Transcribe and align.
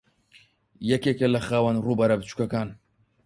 یەکێکە 0.91 1.27
لە 1.35 1.39
خاوەن 1.47 1.77
ڕووبەرە 1.85 2.15
بچووکەکان 2.19 2.69